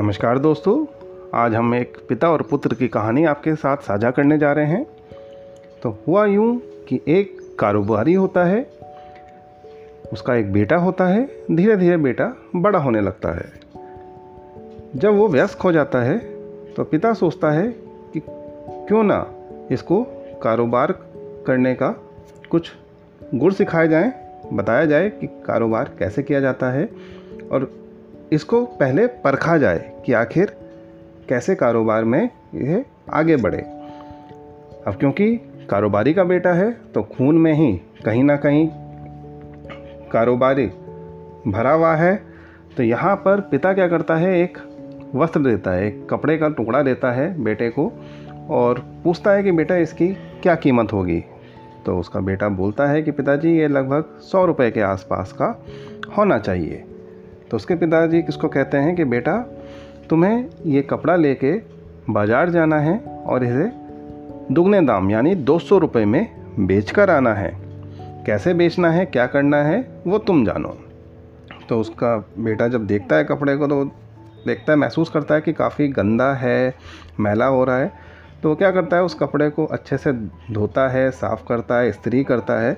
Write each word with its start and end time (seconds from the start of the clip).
नमस्कार 0.00 0.38
दोस्तों, 0.38 0.86
आज 1.34 1.54
हम 1.54 1.74
एक 1.74 1.96
पिता 2.08 2.30
और 2.30 2.42
पुत्र 2.42 2.74
की 2.74 2.86
कहानी 2.88 3.24
आपके 3.24 3.54
साथ 3.54 3.76
साझा 3.76 4.10
करने 4.10 4.38
जा 4.38 4.52
रहे 4.52 4.66
हैं। 4.66 4.86
तो 5.82 5.90
हुआ 6.08 6.24
यूँ 6.26 6.56
कि 6.88 7.00
एक 7.08 7.36
कारोबारी 7.58 8.14
होता 8.14 8.44
है, 8.44 8.60
उसका 10.12 10.34
एक 10.34 10.52
बेटा 10.52 10.76
होता 10.76 11.06
है 11.06 11.28
धीरे 11.50 11.76
धीरे 11.76 11.96
बेटा 11.96 12.32
बड़ा 12.56 12.78
होने 12.78 13.00
लगता 13.00 13.32
है। 13.32 13.52
जब 14.96 15.16
वो 15.16 15.28
व्यस्त 15.28 15.64
हो 15.64 15.72
जाता 15.72 16.02
है 16.02 16.18
तो 16.74 16.84
पिता 16.84 17.12
सोचता 17.12 17.50
है 17.50 17.66
कि 18.12 18.22
क्यों 18.26 19.02
ना 19.02 19.26
इसको 19.70 20.02
कारोबार 20.42 20.92
करने 21.46 21.74
का 21.74 21.90
कुछ 22.50 22.72
गुर 23.34 23.52
सिखाए 23.52 23.88
जाएँ, 23.88 24.12
बताया 24.52 24.86
जाए 24.86 25.10
कि 25.10 25.26
कारोबार 25.26 25.90
कैसे 25.98 26.22
किया 26.22 26.40
जाता 26.40 26.70
है 26.70 26.88
और 27.52 27.70
इसको 28.32 28.64
पहले 28.74 29.06
परखा 29.22 29.56
जाए 29.58 29.78
कि 30.06 30.12
आखिर 30.12 30.52
कैसे 31.28 31.54
कारोबार 31.54 32.04
में 32.04 32.28
यह 32.54 32.84
आगे 33.12 33.36
बढ़े। 33.36 33.58
अब 34.86 34.96
क्योंकि 35.00 35.34
कारोबारी 35.70 36.14
का 36.14 36.24
बेटा 36.24 36.52
है 36.52 36.70
तो 36.94 37.02
खून 37.12 37.38
में 37.38 37.52
ही 37.52 37.72
कहीं 38.04 38.24
ना 38.24 38.36
कहीं 38.36 38.68
कारोबारी 40.12 40.66
भरा 41.46 41.72
हुआ 41.72 41.94
है। 41.94 42.14
तो 42.76 42.82
यहाँ 42.82 43.14
पर 43.16 43.40
पिता 43.40 43.72
क्या 43.72 43.88
करता 43.88 44.16
है, 44.16 44.38
एक 44.40 44.58
वस्त्र 45.14 45.40
देता 45.40 45.70
है, 45.70 45.86
एक 45.86 46.06
कपड़े 46.10 46.36
का 46.38 46.48
टुकड़ा 46.48 46.82
देता 46.82 47.10
है 47.12 47.42
बेटे 47.44 47.68
को 47.70 47.92
और 48.50 48.78
पूछता 49.04 49.30
है 49.30 49.42
कि 49.42 49.52
बेटा 49.52 49.76
इसकी 49.76 50.08
क्या 50.42 50.54
कीमत 50.54 50.92
होगी। 50.92 51.20
तो 51.86 51.98
उसका 51.98 52.20
बेटा 52.20 52.48
बोलता 52.48 52.86
है 52.86 53.02
कि 53.02 53.10
पिताजी, 53.10 53.56
ये 53.58 53.68
लगभग 53.68 54.18
सौ 54.22 54.44
रुपये 54.44 54.70
के 54.70 54.80
आसपास 54.80 55.32
का 55.32 55.46
होना 56.18 56.38
चाहिए। 56.38 56.84
तो 57.50 57.56
उसके 57.56 57.74
पिताजी 57.74 58.22
किसको 58.22 58.48
कहते 58.48 58.76
हैं 58.76 58.96
कि 58.96 59.04
बेटा, 59.04 59.38
तुम्हें 60.10 60.44
ये 60.66 60.82
कपड़ा 60.82 61.16
लेके 61.16 61.52
बाज़ार 62.10 62.50
जाना 62.50 62.78
है 62.78 62.98
और 63.26 63.44
इसे 63.44 63.70
दुगने 64.54 64.80
दाम, 64.80 65.10
यानी 65.10 65.34
दो 65.34 65.58
सौ 65.58 65.78
रुपये 65.78 66.04
में 66.04 66.28
बेच 66.58 66.90
कर 66.90 67.10
आना 67.10 67.34
है। 67.34 67.56
कैसे 68.26 68.54
बेचना 68.54 68.90
है, 68.90 69.06
क्या 69.06 69.26
करना 69.26 69.56
है, 69.56 70.02
वो 70.06 70.18
तुम 70.18 70.44
जानो। 70.44 70.76
तो 71.68 71.80
उसका 71.80 72.16
बेटा 72.38 72.68
जब 72.68 72.86
देखता 72.86 73.16
है 73.16 73.24
कपड़े 73.24 73.56
को 73.56 73.66
तो 73.66 73.84
देखता 74.46 74.72
है, 74.72 74.78
महसूस 74.78 75.10
करता 75.10 75.34
है 75.34 75.40
कि 75.40 75.52
काफ़ी 75.52 75.88
गंदा 75.88 76.32
है, 76.34 76.74
मैला 77.20 77.46
हो 77.46 77.64
रहा 77.64 77.78
है। 77.78 77.92
तो 78.42 78.48
वो 78.48 78.54
क्या 78.54 78.70
करता 78.70 78.96
है, 78.96 79.02
उस 79.02 79.14
कपड़े 79.14 79.50
को 79.50 79.64
अच्छे 79.66 79.96
से 79.96 80.12
धोता 80.52 80.88
है, 80.88 81.10
साफ़ 81.10 81.44
करता 81.48 81.78
है, 81.78 81.88
इस्त्री 81.88 82.24
करता 82.24 82.60
है। 82.60 82.76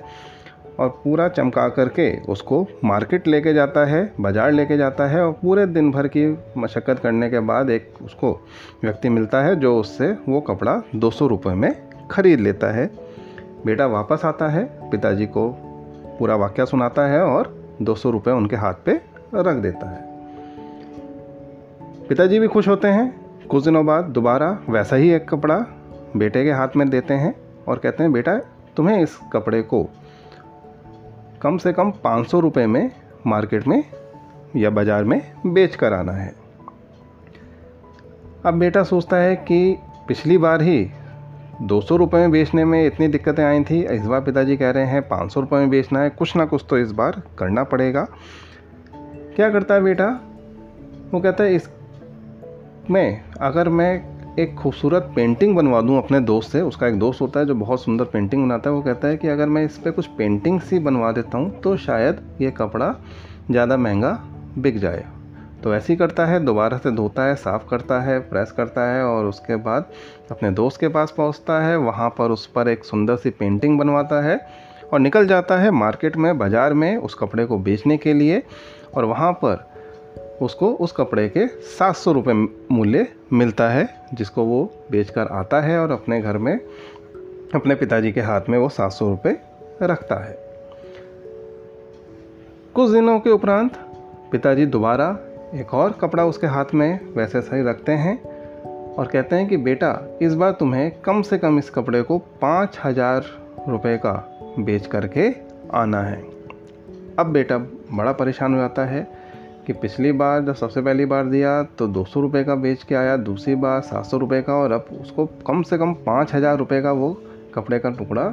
और 0.79 0.89
पूरा 1.03 1.27
चमका 1.27 1.67
करके 1.69 2.09
उसको 2.29 2.65
मार्केट 2.83 3.27
लेके 3.27 3.53
जाता 3.53 3.85
है, 3.85 4.13
बाज़ार 4.21 4.51
लेके 4.51 4.77
जाता 4.77 5.07
है 5.07 5.21
और 5.21 5.31
पूरे 5.31 5.65
दिन 5.67 5.91
भर 5.91 6.07
की 6.07 6.25
मशक्क़त 6.57 6.99
करने 6.99 7.29
के 7.29 7.39
बाद 7.41 7.69
एक 7.69 7.93
उसको 8.01 8.31
व्यक्ति 8.83 9.09
मिलता 9.09 9.41
है 9.41 9.55
जो 9.55 9.77
उससे 9.79 10.11
वो 10.29 10.41
कपड़ा 10.41 10.81
दो 10.95 11.09
सौ 11.11 11.27
रुपये 11.27 11.53
में 11.53 11.71
ख़रीद 12.11 12.39
लेता 12.39 12.71
है। 12.73 12.89
बेटा 13.65 13.85
वापस 13.87 14.25
आता 14.25 14.47
है, 14.47 14.63
पिताजी 14.89 15.25
को 15.27 15.49
पूरा 16.19 16.35
वाक्य 16.35 16.65
सुनाता 16.65 17.07
है 17.07 17.21
और 17.21 17.53
दो 17.81 17.95
सौ 17.95 18.09
रुपये 18.09 18.33
उनके 18.33 18.55
हाथ 18.55 18.73
पे 18.85 18.99
रख 19.35 19.55
देता 19.57 19.89
है। 19.89 20.01
पिताजी 22.09 22.39
भी 22.39 22.47
खुश 22.47 22.67
होते 22.67 22.87
हैं। 22.87 23.47
कुछ 23.49 23.63
दिनों 23.63 23.85
बाद 23.85 24.05
दोबारा 24.05 24.57
वैसा 24.69 24.95
ही 24.95 25.09
एक 25.11 25.27
कपड़ा 25.29 25.55
बेटे 26.17 26.43
के 26.43 26.51
हाथ 26.51 26.75
में 26.75 26.89
देते 26.89 27.13
हैं 27.13 27.33
और 27.67 27.77
कहते 27.77 28.03
हैं, 28.03 28.11
बेटा, 28.11 28.37
तुम्हें 28.77 29.01
इस 29.01 29.17
कपड़े 29.33 29.61
को 29.61 29.83
कम 31.43 31.57
से 31.57 31.73
कम 31.73 31.91
पाँच 31.91 32.27
सौ 32.27 32.39
रुपये 32.39 32.67
में 32.67 32.91
मार्केट 33.27 33.67
में 33.67 33.83
या 34.55 34.69
बाज़ार 34.69 35.03
में 35.03 35.21
बेच 35.45 35.75
कर 35.75 35.93
आना 35.93 36.11
है। 36.11 36.33
अब 38.45 38.53
बेटा 38.53 38.83
सोचता 38.83 39.17
है 39.17 39.35
कि 39.35 39.77
पिछली 40.07 40.37
बार 40.37 40.61
ही 40.61 40.91
दो 41.61 41.81
सौ 41.81 41.95
रुपये 41.95 42.19
में 42.19 42.31
बेचने 42.31 42.65
में 42.65 42.85
इतनी 42.85 43.07
दिक्कतें 43.07 43.43
आई 43.43 43.63
थी। 43.63 43.83
इस 43.85 44.05
बार 44.05 44.21
पिताजी 44.21 44.57
कह 44.57 44.71
रहे 44.71 44.85
हैं, 44.85 45.01
पाँच 45.01 45.33
सौ 45.33 45.39
रुपये 45.39 45.59
में 45.59 45.69
बेचना 45.69 45.99
है, 45.99 46.09
कुछ 46.09 46.35
ना 46.35 46.45
कुछ 46.45 46.65
तो 46.69 46.77
इस 46.77 46.91
बार 46.91 47.21
करना 47.37 47.63
पड़ेगा। 47.63 48.07
क्या 49.35 49.49
करता 49.49 49.73
है 49.73 49.81
बेटा? 49.81 50.07
वो 51.11 51.19
कहता 51.19 51.43
है, 51.43 51.55
इस 51.55 51.69
में 52.89 53.21
अगर 53.41 53.69
मैं 53.69 54.12
एक 54.39 54.53
खूबसूरत 54.55 55.11
पेंटिंग 55.15 55.55
बनवा 55.55 55.79
दूँ 55.81 55.97
अपने 55.97 56.19
दोस्त 56.19 56.51
से। 56.51 56.61
उसका 56.61 56.87
एक 56.87 56.97
दोस्त 56.99 57.21
होता 57.21 57.39
है 57.39 57.45
जो 57.45 57.55
बहुत 57.55 57.83
सुंदर 57.83 58.05
पेंटिंग 58.05 58.43
बनाता 58.43 58.69
है। 58.69 58.75
वो 58.75 58.81
कहता 58.81 59.07
है 59.07 59.17
कि 59.17 59.27
अगर 59.27 59.47
मैं 59.47 59.63
इस 59.65 59.77
पर 59.77 59.91
कुछ 59.91 60.05
पेंटिंग 60.17 60.59
सी 60.61 60.79
बनवा 60.79 61.11
देता 61.11 61.37
हूँ 61.37 61.59
तो 61.61 61.75
शायद 61.77 62.21
ये 62.41 62.51
कपड़ा 62.51 62.93
ज़्यादा 63.51 63.77
महँगा 63.77 64.11
बिक 64.57 64.77
जाए। 64.77 65.05
तो 65.63 65.73
ऐसे 65.75 65.93
ही 65.93 65.97
करता 65.97 66.25
है, 66.25 66.39
दोबारा 66.39 66.77
से 66.77 66.91
धोता 66.91 67.23
है, 67.23 67.35
साफ़ 67.35 67.67
करता 67.69 67.99
है, 68.01 68.19
प्रेस 68.19 68.51
करता 68.51 68.85
है 68.85 69.03
और 69.03 69.25
उसके 69.25 69.55
बाद 69.57 69.91
अपने 70.31 70.51
दोस्त 70.51 70.79
के 70.79 70.87
पास 70.87 71.13
पहुँचता 71.17 71.59
है। 71.63 71.77
वहाँ 71.77 72.09
पर 72.09 72.31
उस 72.31 72.45
पर 72.45 72.67
एक 72.67 72.85
सुंदर 72.85 73.15
सी 73.15 73.29
पेंटिंग 73.29 73.77
बनवाता 73.79 74.21
है 74.21 74.39
और 74.93 74.99
निकल 74.99 75.27
जाता 75.27 75.57
है 75.57 75.71
मार्केट 75.71 76.17
में, 76.17 76.37
बाज़ार 76.37 76.73
में 76.73 76.95
उस 76.97 77.15
कपड़े 77.15 77.45
को 77.45 77.57
बेचने 77.59 77.97
के 77.97 78.13
लिए। 78.13 78.41
और 78.95 79.05
वहाँ 79.05 79.31
पर 79.35 79.72
उसको 80.41 80.71
उस 80.73 80.91
कपड़े 80.91 81.27
के 81.29 81.47
सात 81.47 81.95
सौ 81.95 82.11
रुपये 82.11 82.33
मूल्य 82.71 83.07
मिलता 83.33 83.69
है, 83.69 83.87
जिसको 84.13 84.43
वो 84.43 84.63
बेचकर 84.91 85.27
आता 85.27 85.61
है 85.61 85.79
और 85.79 85.91
अपने 85.91 86.21
घर 86.21 86.37
में, 86.37 86.59
अपने 87.55 87.75
पिताजी 87.75 88.11
के 88.11 88.21
हाथ 88.21 88.41
में 88.49 88.57
वो 88.57 88.69
सात 88.69 88.91
सौ 88.91 89.09
रुपये 89.09 89.37
रखता 89.81 90.15
है। 90.15 90.37
कुछ 92.75 92.89
दिनों 92.89 93.19
के 93.19 93.29
उपरांत 93.29 93.75
पिताजी 94.31 94.65
दोबारा 94.65 95.17
एक 95.55 95.73
और 95.73 95.91
कपड़ा 95.91 96.25
उसके 96.25 96.47
हाथ 96.47 96.73
में 96.73 96.99
वैसे 97.15 97.41
सही 97.41 97.63
रखते 97.63 97.91
हैं 97.91 98.21
और 98.93 99.07
कहते 99.07 99.35
हैं 99.35 99.47
कि, 99.47 99.57
बेटा, 99.57 100.17
इस 100.21 100.33
बार 100.33 100.51
तुम्हें 100.51 100.91
कम 101.01 101.21
से 101.21 101.37
कम 101.37 101.59
इस 101.59 101.69
कपड़े 101.69 102.01
को 102.01 102.17
पाँच 102.17 102.79
हज़ार 102.83 103.25
रुपये 103.69 103.97
का 103.97 104.13
बेच 104.59 104.87
करके 104.87 105.29
आना 105.73 106.01
है। 106.01 106.21
अब 107.19 107.25
बेटा 107.25 107.57
बड़ा 107.91 108.11
परेशान 108.11 108.53
हो 108.53 108.59
जाता 108.59 108.85
है 108.85 109.07
कि 109.67 109.73
पिछली 109.73 110.11
बार 110.11 110.41
जब 110.41 110.55
सबसे 110.55 110.81
पहली 110.81 111.05
बार 111.05 111.25
दिया 111.25 111.63
तो 111.63 111.87
दो 111.87 112.03
सौ 112.05 112.21
रुपये 112.21 112.43
का 112.43 112.55
बेच 112.55 112.83
के 112.83 112.95
आया, 112.95 113.17
दूसरी 113.17 113.55
बार 113.55 113.81
सात 113.81 114.05
सौ 114.05 114.17
रुपये 114.17 114.41
का, 114.41 114.53
और 114.53 114.71
अब 114.71 114.85
उसको 115.01 115.25
कम 115.47 115.61
से 115.61 115.77
कम 115.77 115.93
पाँच 115.93 116.33
हज़ार 116.33 116.57
रुपये 116.57 116.81
का 116.81 116.91
वो 116.91 117.11
कपड़े 117.55 117.79
का 117.79 117.89
टुकड़ा 117.89 118.23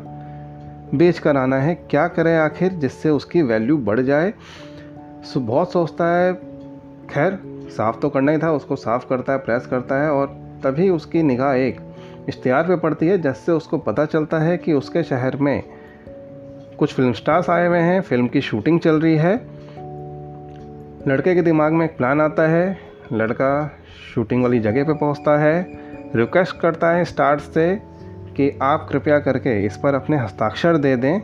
बेच 0.95 1.19
कर 1.19 1.37
आना 1.37 1.57
है। 1.57 1.75
क्या 1.91 2.07
करें 2.09 2.37
आखिर 2.37 2.73
जिससे 2.73 3.11
उसकी 3.11 3.43
वैल्यू 3.43 3.77
बढ़ 3.79 4.01
जाए? 4.01 4.33
सो, 5.25 5.41
बहुत 5.41 5.73
सोचता 5.73 6.07
है, 6.07 6.33
खैर, 7.11 7.39
साफ़ 7.77 8.01
तो 8.01 8.09
करना 8.09 8.33
ही 8.33 8.39
था, 8.39 8.53
उसको 8.53 8.77
साफ़ 8.77 9.07
करता 9.09 9.33
है, 9.33 9.39
प्रेस 9.39 9.67
करता 9.67 10.03
है, 10.03 10.11
और 10.11 10.27
तभी 10.65 10.89
उसकी 10.91 11.23
निगाह 11.23 11.55
एक 11.55 11.81
इश्तहार 12.29 12.65
पे 12.65 12.77
पड़ती 12.77 13.07
है, 13.07 13.19
जिससे 13.19 13.53
उसको 13.53 13.79
पता 13.79 14.05
चलता 14.05 14.39
है 14.39 14.57
कि 14.59 14.73
उसके 14.73 15.03
शहर 15.03 15.37
में 15.37 15.63
कुछ 16.79 16.95
फ़िल्म 16.95 17.13
स्टार्स 17.13 17.51
आए 17.51 17.67
हुए 17.67 17.79
हैं, 17.79 18.01
फ़िल्म 18.01 18.29
की 18.29 18.41
शूटिंग 18.41 18.81
चल 18.81 19.01
रही 19.01 19.17
है 19.17 19.60
लड़के 21.09 21.35
के 21.35 21.43
दिमाग 21.43 21.73
में 21.73 21.85
एक 21.85 21.97
प्लान 21.97 22.21
आता 22.21 22.47
है। 22.49 22.79
लड़का 23.13 23.79
शूटिंग 24.15 24.43
वाली 24.43 24.59
जगह 24.61 24.85
पे 24.85 24.95
पहुँचता 24.95 25.37
है। 25.39 25.67
रिक्वेस्ट 26.17 26.59
करता 26.61 26.91
है 26.91 27.05
स्टार्ट 27.05 27.41
से 27.41 27.75
कि 28.37 28.51
आप 28.63 28.87
कृपया 28.91 29.19
करके 29.19 29.59
इस 29.67 29.77
पर 29.77 29.95
अपने 29.95 30.17
हस्ताक्षर 30.17 30.77
दे 30.77 30.95
दें। 30.97 31.21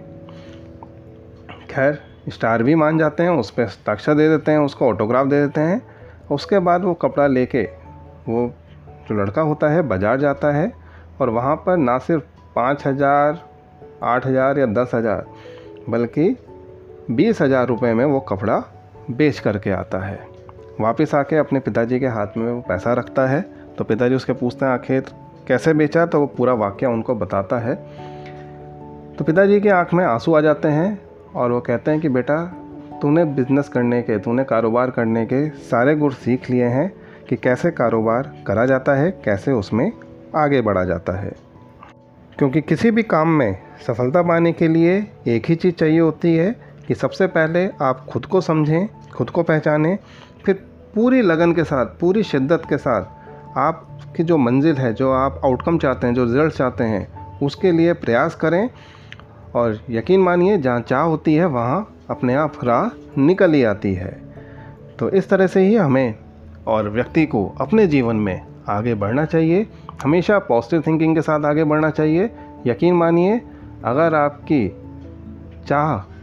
खैर 1.70 1.98
स्टार 2.28 2.62
भी 2.62 2.74
मान 2.74 2.98
जाते 2.98 3.22
हैं, 3.22 3.30
उस 3.30 3.50
पर 3.50 3.62
हस्ताक्षर 3.62 4.14
दे 4.14 4.28
देते 4.28 4.52
हैं, 4.52 4.58
उसको 4.58 4.88
ऑटोग्राफ 4.88 5.26
दे 5.26 5.40
देते 5.40 5.60
हैं। 5.60 5.80
उसके 6.30 6.58
बाद 6.58 6.84
वो 6.84 6.94
कपड़ा 6.94 7.26
लेके, 7.26 7.62
वो 8.28 8.52
जो 9.08 9.14
लड़का 9.14 9.42
होता 9.42 9.68
है, 9.68 9.82
बाज़ार 9.82 10.20
जाता 10.20 10.52
है 10.52 10.72
और 11.20 11.30
वहाँ 11.30 11.56
पर 11.56 11.76
ना 11.76 11.98
सिर्फ़ 11.98 12.24
पाँच 12.54 12.86
हज़ार, 12.86 13.42
आठ 14.02 14.26
हज़ार 14.26 14.58
या 14.58 14.66
दस 14.66 14.90
हज़ार, 14.94 15.26
बल्कि 15.88 16.36
बीस 17.10 17.42
हज़ार 17.42 17.66
रुपये 17.66 17.92
में 17.94 18.04
वो 18.04 18.20
कपड़ा 18.20 18.62
बेच 19.10 19.38
करके 19.38 19.70
आता 19.70 19.98
है। 19.98 20.18
वापस 20.80 21.14
आके 21.14 21.36
अपने 21.36 21.60
पिताजी 21.60 22.00
के 22.00 22.06
हाथ 22.06 22.26
में 22.36 22.52
वो 22.52 22.60
पैसा 22.60 22.92
रखता 22.92 23.26
है 23.26 23.44
तो 23.78 23.84
पिताजी 23.84 24.14
उसके 24.14 24.32
पूछते 24.32 24.66
हैं, 24.66 24.72
आखिर 24.72 25.04
कैसे 25.48 25.74
बेचा? 25.74 26.06
तो 26.06 26.20
वो 26.20 26.26
पूरा 26.26 26.52
वाक्य 26.52 26.86
उनको 26.86 27.14
बताता 27.14 27.58
है। 27.58 27.74
तो 29.18 29.24
पिताजी 29.24 29.60
की 29.60 29.68
आँख 29.68 29.94
में 29.94 30.04
आँसू 30.04 30.34
आ 30.34 30.40
जाते 30.40 30.68
हैं 30.68 31.02
और 31.34 31.52
वो 31.52 31.60
कहते 31.60 31.90
हैं 31.90 32.00
कि, 32.00 32.08
बेटा, 32.08 32.44
तूने 33.02 33.24
बिज़नेस 33.24 33.68
करने 33.68 34.02
के, 34.02 34.18
तूने 34.18 34.44
कारोबार 34.44 34.90
करने 34.90 35.26
के 35.26 35.48
सारे 35.50 35.96
गुण 35.96 36.10
सीख 36.10 36.50
लिए 36.50 36.64
हैं 36.64 36.92
कि 37.28 37.36
कैसे 37.36 37.70
कारोबार 37.70 38.34
करा 38.46 38.66
जाता 38.66 38.94
है, 38.94 39.10
कैसे 39.10 39.52
उसमें 39.52 39.92
आगे 40.36 40.60
बढ़ा 40.60 40.84
जाता 40.84 41.12
है। 41.12 41.32
क्योंकि 42.38 42.60
किसी 42.60 42.90
भी 42.90 43.02
काम 43.02 43.28
में 43.28 43.58
सफलता 43.86 44.22
पाने 44.22 44.52
के 44.52 44.68
लिए 44.68 45.06
एक 45.26 45.46
ही 45.46 45.54
चीज़ 45.54 45.74
चाहिए 45.74 46.00
होती 46.00 46.36
है 46.36 46.65
कि 46.88 46.94
सबसे 46.94 47.26
पहले 47.26 47.70
आप 47.82 48.06
खुद 48.06 48.26
को 48.26 48.40
समझें, 48.40 48.88
खुद 49.14 49.30
को 49.30 49.42
पहचानें, 49.42 49.98
फिर 50.44 50.54
पूरी 50.94 51.22
लगन 51.22 51.52
के 51.52 51.64
साथ, 51.64 51.86
पूरी 51.86 52.22
शिद्दत 52.22 52.62
के 52.68 52.78
साथ 52.78 53.04
आपकी 53.58 54.22
जो 54.22 54.36
मंजिल 54.36 54.76
है, 54.76 54.94
जो 54.94 55.12
आप 55.12 55.40
आउटकम 55.44 55.78
चाहते 55.78 56.06
हैं, 56.06 56.14
जो 56.14 56.24
रिज़ल्ट 56.24 56.54
चाहते 56.54 56.84
हैं, 56.84 57.38
उसके 57.42 57.72
लिए 57.72 57.92
प्रयास 57.92 58.34
करें 58.34 58.70
और 59.54 59.80
यकीन 59.90 60.20
मानिए, 60.20 60.58
जहाँ 60.58 60.80
चाह 60.80 61.02
होती 61.02 61.34
है, 61.34 61.46
वहाँ 61.46 61.96
अपने 62.10 62.34
आप 62.34 62.52
राह 62.64 63.20
निकल 63.20 63.52
ही 63.52 63.64
आती 63.64 63.94
है। 63.94 64.22
तो 64.98 65.10
इस 65.10 65.28
तरह 65.28 65.46
से 65.46 65.60
ही 65.60 65.76
हमें 65.76 66.14
और 66.66 66.88
व्यक्ति 66.88 67.26
को 67.26 67.54
अपने 67.60 67.86
जीवन 67.86 68.16
में 68.16 68.46
आगे 68.68 68.94
बढ़ना 68.94 69.24
चाहिए। 69.24 69.66
हमेशा 70.02 70.38
पॉजिटिव 70.38 70.82
थिंकिंग 70.86 71.14
के 71.14 71.22
साथ 71.22 71.44
आगे 71.44 71.64
बढ़ना 71.64 71.90
चाहिए। 71.90 72.30
यकीन 72.66 72.94
मानिए, 72.94 73.42
अगर 73.84 74.14
आपकी 74.14 74.76
चाह 75.68 76.15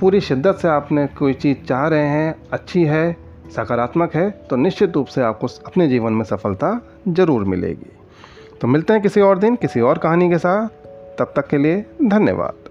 पूरी 0.00 0.20
शिद्दत 0.20 0.56
से 0.56 0.68
आपने 0.68 1.06
कोई 1.06 1.32
चीज़ 1.34 1.58
चाह 1.66 1.86
रहे 1.88 2.06
हैं, 2.06 2.34
अच्छी 2.52 2.84
है, 2.84 3.16
सकारात्मक 3.56 4.14
है 4.14 4.30
तो 4.50 4.56
निश्चित 4.56 4.94
रूप 4.94 5.06
से 5.06 5.22
आपको 5.22 5.46
अपने 5.66 5.88
जीवन 5.88 6.12
में 6.12 6.24
सफलता 6.24 6.70
ज़रूर 7.08 7.44
मिलेगी। 7.44 7.90
तो 8.60 8.68
मिलते 8.68 8.92
हैं 8.92 9.02
किसी 9.02 9.20
और 9.20 9.38
दिन, 9.38 9.56
किसी 9.56 9.80
और 9.80 9.98
कहानी 9.98 10.28
के 10.30 10.38
साथ। 10.38 10.68
तब 11.18 11.32
तक 11.36 11.48
के 11.48 11.58
लिए 11.58 11.84
धन्यवाद। 12.04 12.69